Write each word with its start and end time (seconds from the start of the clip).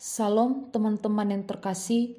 Salam 0.00 0.72
teman-teman 0.72 1.28
yang 1.28 1.44
terkasih. 1.44 2.16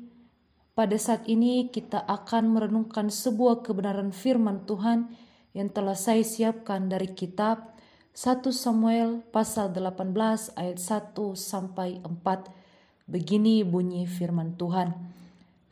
Pada 0.78 0.94
saat 1.02 1.26
ini 1.26 1.66
kita 1.66 1.98
akan 2.06 2.54
merenungkan 2.54 3.10
sebuah 3.10 3.66
kebenaran 3.66 4.14
firman 4.14 4.70
Tuhan 4.70 5.10
yang 5.58 5.66
telah 5.74 5.98
saya 5.98 6.22
siapkan 6.22 6.94
dari 6.94 7.10
kitab 7.10 7.74
1 8.14 8.46
Samuel 8.54 9.26
pasal 9.34 9.74
18 9.74 10.14
ayat 10.62 10.78
1 10.78 11.18
sampai 11.34 11.98
4. 12.06 13.10
Begini 13.10 13.66
bunyi 13.66 14.06
firman 14.06 14.54
Tuhan. 14.62 14.94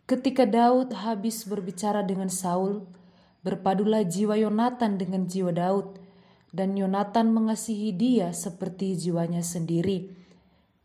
Ketika 0.10 0.50
Daud 0.50 0.90
habis 1.06 1.46
berbicara 1.46 2.02
dengan 2.02 2.34
Saul, 2.34 2.90
berpadulah 3.46 4.02
jiwa 4.02 4.34
Yonatan 4.34 4.98
dengan 4.98 5.30
jiwa 5.30 5.54
Daud, 5.54 6.02
dan 6.50 6.74
Yonatan 6.74 7.30
mengasihi 7.30 7.94
dia 7.94 8.34
seperti 8.34 8.98
jiwanya 8.98 9.46
sendiri. 9.46 10.18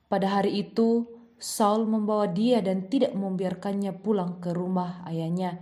Pada 0.08 0.40
hari 0.40 0.64
itu, 0.66 1.08
Saul 1.40 1.84
membawa 1.84 2.30
dia 2.30 2.64
dan 2.64 2.88
tidak 2.88 3.12
membiarkannya 3.12 3.92
pulang 4.00 4.40
ke 4.40 4.54
rumah 4.54 5.04
ayahnya. 5.08 5.60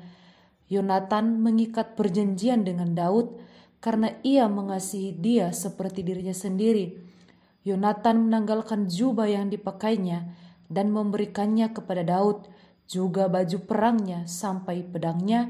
Yonatan 0.70 1.42
mengikat 1.42 1.98
perjanjian 1.98 2.64
dengan 2.64 2.94
Daud 2.94 3.36
karena 3.82 4.14
ia 4.22 4.46
mengasihi 4.46 5.12
dia 5.12 5.50
seperti 5.50 6.06
dirinya 6.06 6.32
sendiri. 6.32 6.96
Yonatan 7.66 8.30
menanggalkan 8.30 8.86
jubah 8.86 9.26
yang 9.26 9.50
dipakainya 9.50 10.32
dan 10.72 10.94
memberikannya 10.94 11.74
kepada 11.74 12.06
Daud, 12.06 12.48
juga 12.88 13.28
baju 13.28 13.58
perangnya 13.64 14.24
sampai 14.28 14.84
pedangnya, 14.84 15.48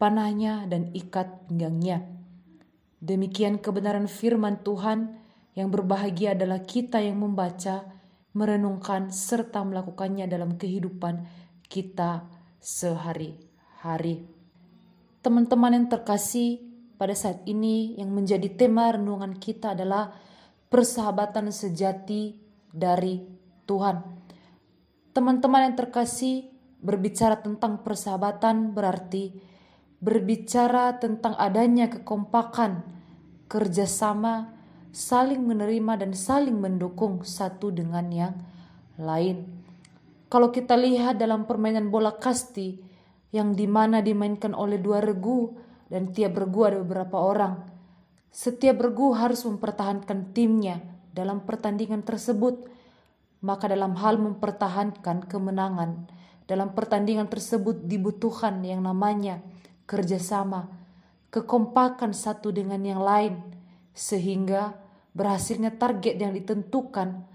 panahnya, 0.00 0.64
dan 0.70 0.92
ikat 0.94 1.48
pinggangnya. 1.48 2.04
Demikian 2.98 3.62
kebenaran 3.62 4.10
firman 4.10 4.60
Tuhan 4.66 5.14
yang 5.54 5.70
berbahagia 5.70 6.34
adalah 6.34 6.62
kita 6.62 7.02
yang 7.02 7.22
membaca, 7.22 7.97
merenungkan, 8.38 9.10
serta 9.10 9.66
melakukannya 9.66 10.30
dalam 10.30 10.54
kehidupan 10.54 11.26
kita 11.66 12.22
sehari-hari. 12.62 14.30
Teman-teman 15.18 15.74
yang 15.74 15.86
terkasih, 15.90 16.62
pada 16.94 17.14
saat 17.18 17.42
ini 17.50 17.98
yang 17.98 18.14
menjadi 18.14 18.46
tema 18.54 18.94
renungan 18.94 19.34
kita 19.38 19.74
adalah 19.74 20.14
persahabatan 20.70 21.50
sejati 21.50 22.38
dari 22.70 23.26
Tuhan. 23.66 23.96
Teman-teman 25.10 25.70
yang 25.70 25.74
terkasih, 25.74 26.46
berbicara 26.78 27.42
tentang 27.42 27.82
persahabatan 27.82 28.70
berarti 28.70 29.34
berbicara 29.98 30.94
tentang 31.02 31.34
adanya 31.34 31.90
kekompakan, 31.90 32.86
kerjasama, 33.50 34.57
saling 34.98 35.46
menerima 35.46 36.02
dan 36.02 36.10
saling 36.10 36.58
mendukung 36.58 37.22
satu 37.22 37.70
dengan 37.70 38.10
yang 38.10 38.34
lain. 38.98 39.46
Kalau 40.26 40.50
kita 40.50 40.74
lihat 40.74 41.22
dalam 41.22 41.46
permainan 41.46 41.86
bola 41.94 42.18
kasti 42.18 42.82
yang 43.30 43.54
di 43.54 43.70
mana 43.70 44.02
dimainkan 44.02 44.58
oleh 44.58 44.82
dua 44.82 44.98
regu 44.98 45.54
dan 45.86 46.10
tiap 46.10 46.34
regu 46.34 46.66
ada 46.66 46.82
beberapa 46.82 47.14
orang, 47.22 47.62
setiap 48.34 48.82
regu 48.82 49.14
harus 49.14 49.46
mempertahankan 49.46 50.34
timnya 50.34 50.82
dalam 51.14 51.46
pertandingan 51.46 52.02
tersebut. 52.02 52.66
Maka 53.38 53.70
dalam 53.70 53.94
hal 53.94 54.18
mempertahankan 54.18 55.30
kemenangan 55.30 56.10
dalam 56.48 56.72
pertandingan 56.72 57.28
tersebut 57.28 57.84
dibutuhkan 57.84 58.64
yang 58.64 58.80
namanya 58.80 59.44
kerjasama, 59.84 60.66
kekompakan 61.28 62.16
satu 62.16 62.48
dengan 62.50 62.80
yang 62.80 63.04
lain, 63.04 63.38
sehingga 63.92 64.87
berhasilnya 65.18 65.74
target 65.74 66.14
yang 66.14 66.30
ditentukan 66.30 67.26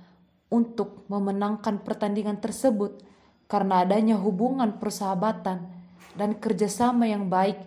untuk 0.47 1.03
memenangkan 1.11 1.83
pertandingan 1.83 2.39
tersebut 2.39 3.03
karena 3.51 3.83
adanya 3.83 4.15
hubungan 4.15 4.79
persahabatan 4.79 5.67
dan 6.15 6.39
kerjasama 6.39 7.11
yang 7.11 7.27
baik. 7.27 7.59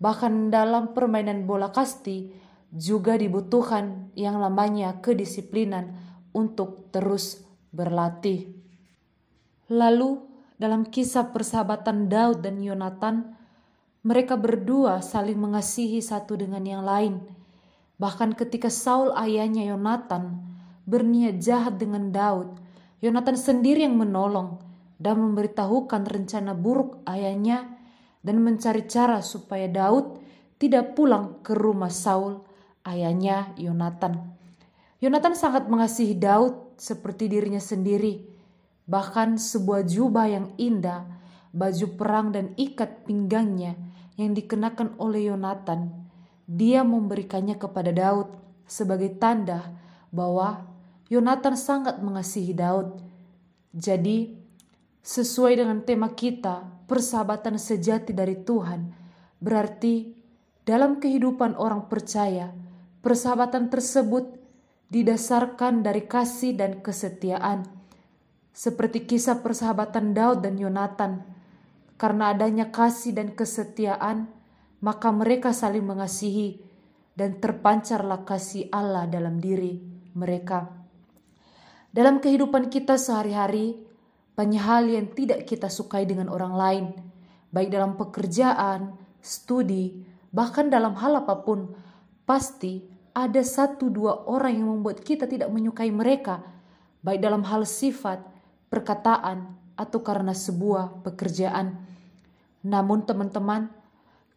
Bahkan 0.00 0.48
dalam 0.48 0.96
permainan 0.96 1.44
bola 1.44 1.68
kasti 1.68 2.32
juga 2.72 3.20
dibutuhkan 3.20 4.08
yang 4.16 4.40
namanya 4.40 5.04
kedisiplinan 5.04 5.92
untuk 6.32 6.88
terus 6.88 7.44
berlatih. 7.68 8.48
Lalu 9.68 10.24
dalam 10.56 10.88
kisah 10.88 11.28
persahabatan 11.30 12.08
Daud 12.08 12.40
dan 12.40 12.64
Yonatan, 12.64 13.36
mereka 14.02 14.34
berdua 14.34 15.04
saling 15.04 15.38
mengasihi 15.38 16.00
satu 16.02 16.34
dengan 16.34 16.64
yang 16.66 16.82
lain 16.82 17.41
Bahkan 18.00 18.38
ketika 18.38 18.72
Saul 18.72 19.12
ayahnya 19.12 19.68
Yonatan 19.68 20.40
berniat 20.88 21.38
jahat 21.42 21.76
dengan 21.76 22.10
Daud, 22.10 22.56
Yonatan 23.02 23.34
sendiri 23.34 23.82
yang 23.82 23.98
menolong 23.98 24.62
dan 25.02 25.18
memberitahukan 25.18 26.06
rencana 26.06 26.54
buruk 26.54 27.02
ayahnya 27.10 27.66
dan 28.22 28.38
mencari 28.38 28.86
cara 28.86 29.18
supaya 29.18 29.66
Daud 29.66 30.22
tidak 30.62 30.94
pulang 30.94 31.42
ke 31.42 31.58
rumah 31.58 31.90
Saul, 31.90 32.46
ayahnya 32.86 33.50
Yonatan. 33.58 34.30
Yonatan 35.02 35.34
sangat 35.34 35.66
mengasihi 35.66 36.14
Daud 36.14 36.78
seperti 36.78 37.26
dirinya 37.26 37.58
sendiri. 37.58 38.22
Bahkan 38.86 39.42
sebuah 39.42 39.82
jubah 39.82 40.30
yang 40.30 40.46
indah, 40.54 41.02
baju 41.50 41.86
perang 41.98 42.30
dan 42.30 42.54
ikat 42.54 43.02
pinggangnya 43.02 43.74
yang 44.14 44.38
dikenakan 44.38 44.94
oleh 45.02 45.26
Yonatan 45.34 46.01
dia 46.52 46.84
memberikannya 46.84 47.56
kepada 47.56 47.88
Daud 47.88 48.28
sebagai 48.68 49.16
tanda 49.16 49.72
bahwa 50.12 50.68
Yonatan 51.08 51.56
sangat 51.56 52.00
mengasihi 52.04 52.52
Daud. 52.52 53.00
Jadi, 53.72 54.36
sesuai 55.00 55.56
dengan 55.56 55.80
tema 55.80 56.12
kita, 56.12 56.68
persahabatan 56.84 57.56
sejati 57.56 58.12
dari 58.12 58.36
Tuhan, 58.36 58.92
berarti 59.40 60.12
dalam 60.68 61.00
kehidupan 61.00 61.56
orang 61.56 61.88
percaya, 61.88 62.52
persahabatan 63.00 63.72
tersebut 63.72 64.36
didasarkan 64.92 65.80
dari 65.80 66.04
kasih 66.04 66.52
dan 66.52 66.84
kesetiaan. 66.84 67.64
Seperti 68.52 69.08
kisah 69.08 69.40
persahabatan 69.40 70.12
Daud 70.12 70.44
dan 70.44 70.60
Yonatan, 70.60 71.24
karena 71.96 72.36
adanya 72.36 72.68
kasih 72.68 73.16
dan 73.16 73.32
kesetiaan, 73.32 74.28
maka 74.82 75.14
mereka 75.14 75.54
saling 75.54 75.86
mengasihi 75.86 76.58
dan 77.14 77.38
terpancarlah 77.38 78.26
kasih 78.26 78.66
Allah 78.74 79.06
dalam 79.06 79.38
diri 79.38 79.78
mereka. 80.18 80.68
Dalam 81.92 82.18
kehidupan 82.18 82.72
kita 82.72 82.98
sehari-hari, 82.98 83.78
banyak 84.32 84.62
hal 84.64 84.88
yang 84.88 85.06
tidak 85.12 85.44
kita 85.44 85.68
sukai 85.68 86.08
dengan 86.08 86.32
orang 86.32 86.54
lain, 86.56 86.84
baik 87.52 87.68
dalam 87.68 87.94
pekerjaan, 88.00 88.96
studi, 89.20 90.02
bahkan 90.32 90.72
dalam 90.72 90.96
hal 90.96 91.20
apa 91.20 91.44
pun, 91.44 91.68
pasti 92.24 92.80
ada 93.12 93.44
satu 93.44 93.92
dua 93.92 94.24
orang 94.24 94.56
yang 94.56 94.68
membuat 94.72 95.04
kita 95.04 95.28
tidak 95.28 95.52
menyukai 95.52 95.92
mereka, 95.92 96.40
baik 97.04 97.20
dalam 97.20 97.44
hal 97.44 97.68
sifat, 97.68 98.24
perkataan, 98.72 99.52
atau 99.76 100.00
karena 100.00 100.32
sebuah 100.32 101.04
pekerjaan. 101.04 101.76
Namun 102.64 103.04
teman-teman, 103.04 103.68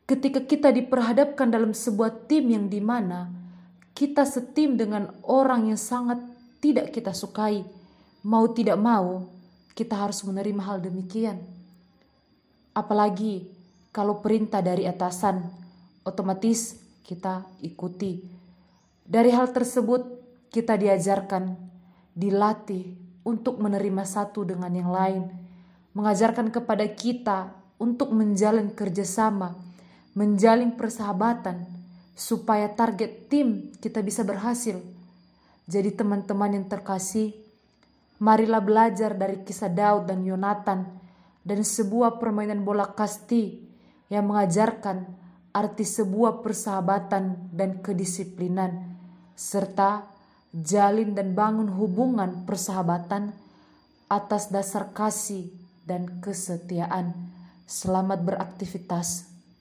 ketika 0.05 0.45
kita 0.45 0.69
diperhadapkan 0.69 1.49
dalam 1.49 1.73
sebuah 1.73 2.29
tim 2.29 2.53
yang 2.53 2.65
di 2.69 2.77
mana 2.77 3.33
kita 3.97 4.21
setim 4.21 4.77
dengan 4.77 5.09
orang 5.25 5.73
yang 5.73 5.79
sangat 5.81 6.21
tidak 6.61 6.93
kita 6.93 7.13
sukai, 7.13 7.65
mau 8.21 8.45
tidak 8.53 8.77
mau, 8.77 9.29
kita 9.73 9.97
harus 9.97 10.21
menerima 10.21 10.61
hal 10.61 10.77
demikian. 10.81 11.41
Apalagi 12.75 13.49
kalau 13.89 14.19
perintah 14.21 14.59
dari 14.59 14.85
atasan, 14.85 15.41
otomatis 16.03 16.77
kita 17.07 17.47
ikuti. 17.63 18.19
Dari 19.05 19.31
hal 19.31 19.53
tersebut, 19.53 20.05
kita 20.51 20.75
diajarkan, 20.75 21.55
dilatih 22.11 22.97
untuk 23.23 23.61
menerima 23.63 24.03
satu 24.03 24.43
dengan 24.43 24.73
yang 24.75 24.91
lain, 24.91 25.23
mengajarkan 25.95 26.51
kepada 26.51 26.83
kita 26.91 27.53
untuk 27.79 28.11
menjalin 28.11 28.73
kerjasama 28.75 29.55
menjalin 30.15 30.73
persahabatan 30.79 31.67
supaya 32.15 32.71
target 32.71 33.27
tim 33.27 33.75
kita 33.83 33.99
bisa 33.99 34.23
berhasil. 34.23 34.79
Jadi 35.67 35.91
teman-teman 35.91 36.55
yang 36.55 36.65
terkasih, 36.71 37.35
marilah 38.23 38.63
belajar 38.63 39.11
dari 39.13 39.43
kisah 39.43 39.67
Daud 39.67 40.07
dan 40.07 40.23
Yonatan 40.23 40.87
dan 41.43 41.59
sebuah 41.61 42.17
permainan 42.17 42.63
bola 42.63 42.95
kasti 42.95 43.59
yang 44.07 44.31
mengajarkan 44.31 45.03
arti 45.51 45.83
sebuah 45.83 46.39
persahabatan 46.39 47.51
dan 47.51 47.83
kedisiplinan 47.83 48.95
serta 49.35 50.07
jalin 50.55 51.11
dan 51.11 51.35
bangun 51.35 51.67
hubungan 51.75 52.47
persahabatan 52.47 53.35
atas 54.07 54.47
dasar 54.47 54.95
kasih 54.95 55.51
dan 55.83 56.23
kesetiaan. 56.23 57.11
Selamat 57.67 58.23
beraktivitas. 58.23 59.34